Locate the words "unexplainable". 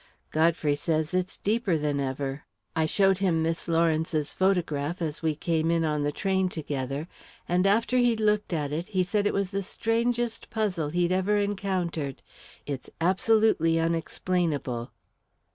13.79-14.91